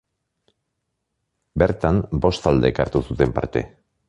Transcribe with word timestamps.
Bertan 1.63 2.01
bost 2.27 2.45
taldek 2.49 2.83
hartu 2.87 3.05
zuten 3.13 3.39
parte. 3.39 3.65